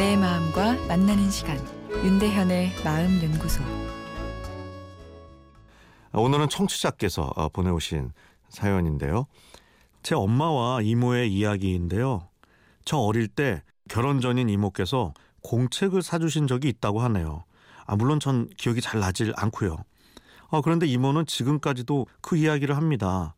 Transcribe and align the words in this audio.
이모와 0.00 0.86
만나는 0.88 1.30
시간 1.30 1.58
윤대현의 1.92 2.72
마음 2.82 3.22
연구소 3.22 3.62
오늘은 6.14 6.48
청취자께서 6.48 7.30
어, 7.36 7.50
보내오신 7.50 8.10
사연인데요. 8.48 9.26
제 10.02 10.14
엄마와 10.14 10.80
이모의 10.80 11.30
이야기인데요. 11.30 12.26
저 12.86 12.96
어릴 12.96 13.28
때 13.28 13.62
결혼 13.90 14.22
전인 14.22 14.48
이모께서 14.48 15.12
공책을 15.42 16.00
사주신 16.00 16.46
적이 16.46 16.70
있다고 16.70 17.00
하네요. 17.02 17.44
아, 17.84 17.94
물론 17.94 18.20
전 18.20 18.48
기억이 18.56 18.80
잘 18.80 19.00
나질 19.00 19.34
않고요. 19.36 19.76
아, 20.48 20.62
그런데 20.62 20.86
이모는 20.86 21.26
지금까지도 21.26 22.06
그 22.22 22.38
이야기를 22.38 22.74
합니다. 22.74 23.34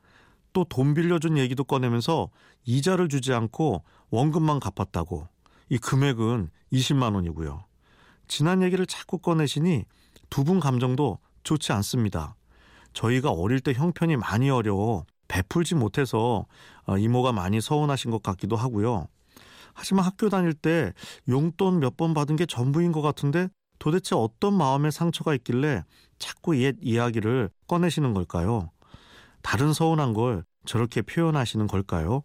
또 0.53 0.65
돈 0.65 0.95
빌려준 0.95 1.39
얘기도 1.39 1.65
꺼내면서 1.65 2.31
이자를 2.65 3.09
주지 3.09 3.33
않고 3.33 3.83
원금만 4.11 4.61
갚았다고. 4.61 5.32
이 5.73 5.79
금액은 5.79 6.51
20만 6.71 7.15
원이고요. 7.15 7.65
지난 8.29 8.63
얘기를 8.63 8.85
자꾸 8.87 9.17
꺼내시니 9.19 9.85
두 10.29 10.45
분 10.45 10.61
감정도 10.61 11.19
좋지 11.45 11.73
않습니다. 11.73 12.37
저희가 12.93 13.31
어릴 13.31 13.61
때 13.61 13.73
형편이 13.73 14.17
많이 14.19 14.51
어려워 14.51 15.07
베풀지 15.29 15.75
못해서 15.77 16.45
어, 16.85 16.99
이모가 16.99 17.33
많이 17.33 17.63
서운하신 17.63 18.11
것 18.11 18.23
같기도 18.23 18.55
하고요. 18.57 19.07
하지만 19.73 20.05
학교 20.05 20.29
다닐 20.29 20.53
때 20.53 20.93
용돈 21.27 21.81
몇 21.81 21.97
번 21.97 22.13
받은 22.13 22.37
게 22.37 22.45
전부인 22.45 22.93
것 22.93 23.01
같은데 23.01 23.49
도대체 23.79 24.15
어떤 24.15 24.53
마음의 24.55 24.93
상처가 24.93 25.35
있길래 25.35 25.85
자꾸 26.19 26.59
옛 26.63 26.77
이야기를 26.83 27.49
꺼내시는 27.67 28.13
걸까요? 28.13 28.71
다른 29.43 29.73
서운한 29.73 30.13
걸 30.13 30.45
저렇게 30.67 31.01
표현하시는 31.01 31.67
걸까요? 31.67 32.21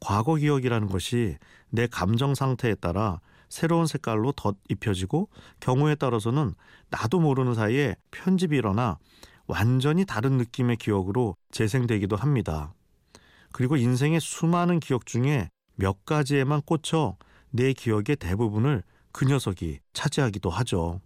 과거 0.00 0.36
기억이라는 0.36 0.88
것이 0.88 1.36
내 1.70 1.86
감정 1.86 2.34
상태에 2.34 2.74
따라 2.74 3.20
새로운 3.48 3.86
색깔로 3.86 4.32
덧 4.32 4.56
입혀지고 4.68 5.28
경우에 5.60 5.94
따라서는 5.94 6.54
나도 6.90 7.20
모르는 7.20 7.54
사이에 7.54 7.96
편집이 8.10 8.56
일어나 8.56 8.98
완전히 9.46 10.04
다른 10.04 10.36
느낌의 10.38 10.76
기억으로 10.76 11.36
재생되기도 11.52 12.16
합니다. 12.16 12.74
그리고 13.52 13.76
인생의 13.76 14.20
수많은 14.20 14.80
기억 14.80 15.06
중에 15.06 15.48
몇 15.76 16.04
가지에만 16.04 16.62
꽂혀 16.62 17.16
내 17.50 17.72
기억의 17.72 18.16
대부분을 18.16 18.82
그 19.12 19.24
녀석이 19.24 19.78
차지하기도 19.92 20.50
하죠. 20.50 21.00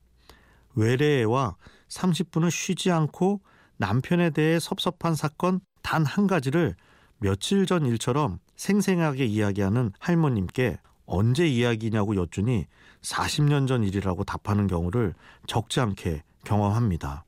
외래애와 0.75 1.57
30분을 1.89 2.51
쉬지 2.51 2.91
않고 2.91 3.41
남편에 3.77 4.31
대해 4.31 4.59
섭섭한 4.59 5.15
사건 5.15 5.61
단 5.83 6.05
한 6.05 6.27
가지를 6.27 6.77
며칠 7.21 7.67
전 7.67 7.87
일처럼 7.87 8.39
생생하게 8.57 9.27
이야기하는 9.27 9.93
할머님께 9.99 10.79
언제 11.07 11.47
이야기냐고 11.47 12.17
여쭈니 12.17 12.67
40년 13.03 13.67
전 13.69 13.85
일이라고 13.85 14.25
답하는 14.25 14.67
경우를 14.67 15.15
적지 15.47 15.81
않게 15.81 16.23
경험합니다. 16.45 17.25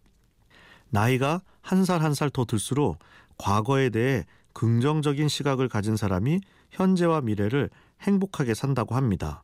나이가 0.91 1.41
한 1.63 1.83
살 1.85 2.03
한 2.03 2.13
살 2.13 2.31
더 2.31 2.45
들수록 2.45 2.99
과거에 3.39 3.91
대해 3.91 4.25
긍정적인 4.53 5.29
시각을 5.29 5.69
가진 5.69 5.97
사람이 5.97 6.41
현재와 6.71 7.21
미래를 7.23 7.71
행복하게 8.03 8.55
산다고 8.55 8.95
합니다. 8.95 9.43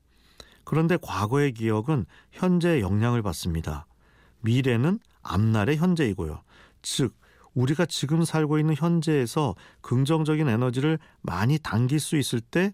그런데 0.64 0.98
과거의 1.00 1.52
기억은 1.52 2.04
현재에 2.32 2.80
영향을 2.80 3.22
받습니다. 3.22 3.86
미래는 4.40 4.98
앞날의 5.22 5.76
현재이고요. 5.78 6.42
즉, 6.82 7.14
우리가 7.58 7.86
지금 7.86 8.24
살고 8.24 8.60
있는 8.60 8.76
현재에서 8.76 9.56
긍정적인 9.80 10.48
에너지를 10.48 10.98
많이 11.22 11.58
당길 11.58 11.98
수 11.98 12.16
있을 12.16 12.40
때 12.40 12.72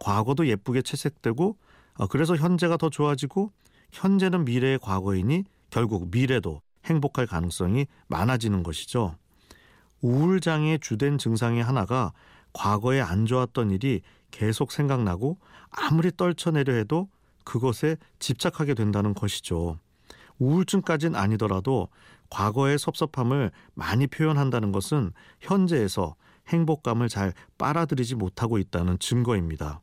과거도 0.00 0.48
예쁘게 0.48 0.82
채색되고 0.82 1.56
어, 1.96 2.06
그래서 2.08 2.34
현재가 2.34 2.76
더 2.76 2.90
좋아지고 2.90 3.52
현재는 3.92 4.44
미래의 4.44 4.80
과거이니 4.80 5.44
결국 5.70 6.10
미래도 6.10 6.60
행복할 6.84 7.28
가능성이 7.28 7.86
많아지는 8.08 8.64
것이죠. 8.64 9.14
우울 10.00 10.40
장애의 10.40 10.80
주된 10.80 11.16
증상의 11.16 11.62
하나가 11.62 12.12
과거에 12.52 13.00
안 13.00 13.26
좋았던 13.26 13.70
일이 13.70 14.02
계속 14.32 14.72
생각나고 14.72 15.38
아무리 15.70 16.10
떨쳐내려 16.10 16.74
해도 16.74 17.08
그것에 17.44 17.96
집착하게 18.18 18.74
된다는 18.74 19.14
것이죠. 19.14 19.78
우울증까진 20.38 21.14
아니더라도 21.14 21.88
과거의 22.30 22.78
섭섭함을 22.78 23.50
많이 23.74 24.06
표현한다는 24.06 24.72
것은 24.72 25.12
현재에서 25.40 26.16
행복감을 26.48 27.08
잘 27.08 27.32
빨아들이지 27.58 28.16
못하고 28.16 28.58
있다는 28.58 28.98
증거입니다. 28.98 29.80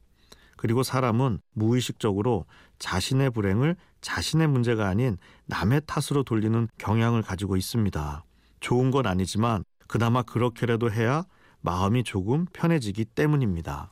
그리고 0.57 0.83
사람은 0.83 1.39
무의식적으로 1.53 2.45
자신의 2.77 3.31
불행을 3.31 3.75
자신의 4.01 4.47
문제가 4.47 4.87
아닌 4.87 5.17
남의 5.45 5.81
탓으로 5.87 6.23
돌리는 6.23 6.67
경향을 6.77 7.23
가지고 7.23 7.55
있습니다. 7.57 8.25
좋은 8.59 8.91
건 8.91 9.07
아니지만 9.07 9.63
그나마 9.87 10.21
그렇게라도 10.21 10.91
해야 10.91 11.23
마음이 11.61 12.03
조금 12.03 12.45
편해지기 12.53 13.05
때문입니다. 13.05 13.91